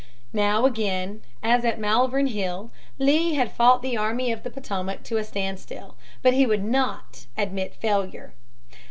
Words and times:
Now 0.33 0.65
again, 0.65 1.21
as 1.43 1.63
at 1.63 1.79
Malvern 1.79 2.25
Hill 2.25 2.71
(p. 2.97 3.05
321), 3.05 3.05
Lee 3.29 3.33
had 3.35 3.51
fought 3.51 3.83
the 3.83 3.95
Army 3.97 4.31
of 4.31 4.41
the 4.41 4.49
Potomac 4.49 5.03
to 5.03 5.17
a 5.17 5.23
standstill. 5.23 5.95
But 6.23 6.33
he 6.33 6.47
would 6.47 6.63
not 6.63 7.27
admit 7.37 7.75
failure. 7.75 8.33